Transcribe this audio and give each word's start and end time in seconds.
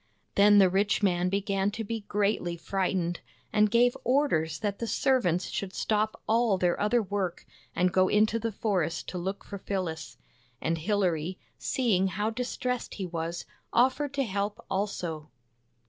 Then 0.33 0.57
the 0.57 0.67
rich 0.67 1.03
man 1.03 1.29
began 1.29 1.69
to 1.69 1.83
be 1.83 2.05
greatly 2.07 2.57
frightened, 2.57 3.19
and 3.53 3.69
gave 3.69 3.95
orders 4.03 4.57
that 4.61 4.79
the 4.79 4.87
servants 4.87 5.49
should 5.51 5.75
stop 5.75 6.19
all 6.27 6.57
their 6.57 6.79
other 6.79 7.03
work 7.03 7.45
and 7.75 7.91
go 7.93 8.07
into 8.07 8.39
the 8.39 8.51
forest 8.51 9.07
to 9.09 9.19
look 9.19 9.43
for 9.43 9.59
Phyllis. 9.59 10.17
And 10.59 10.79
Hilary, 10.79 11.37
seeing 11.59 12.07
how 12.07 12.31
distressed 12.31 12.95
he 12.95 13.05
was, 13.05 13.45
offered 13.71 14.15
to 14.15 14.23
help 14.23 14.65
also. 14.71 15.29